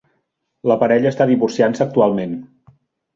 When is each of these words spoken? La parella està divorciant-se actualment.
La 0.71 0.77
parella 0.83 1.11
està 1.15 1.27
divorciant-se 1.31 1.83
actualment. 1.87 2.33